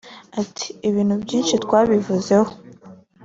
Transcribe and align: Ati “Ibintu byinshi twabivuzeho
Ati 0.41 0.67
“Ibintu 0.89 1.15
byinshi 1.23 1.53
twabivuzeho 1.63 2.51